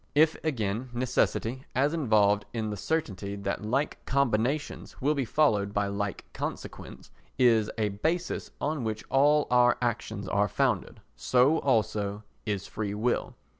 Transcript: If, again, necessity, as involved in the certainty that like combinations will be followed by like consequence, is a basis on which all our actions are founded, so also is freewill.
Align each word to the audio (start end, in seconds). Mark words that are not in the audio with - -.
If, 0.15 0.35
again, 0.43 0.89
necessity, 0.93 1.65
as 1.75 1.93
involved 1.93 2.45
in 2.53 2.71
the 2.71 2.75
certainty 2.75 3.35
that 3.35 3.63
like 3.63 4.03
combinations 4.07 4.99
will 4.99 5.13
be 5.13 5.25
followed 5.25 5.75
by 5.75 5.89
like 5.89 6.25
consequence, 6.33 7.11
is 7.37 7.69
a 7.77 7.89
basis 7.89 8.49
on 8.59 8.83
which 8.83 9.03
all 9.11 9.45
our 9.51 9.77
actions 9.79 10.27
are 10.27 10.47
founded, 10.47 11.01
so 11.15 11.59
also 11.59 12.23
is 12.47 12.65
freewill. 12.65 13.35